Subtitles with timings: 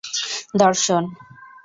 [0.53, 1.03] দর্শন